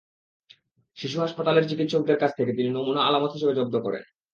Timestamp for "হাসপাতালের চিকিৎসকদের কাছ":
1.19-2.31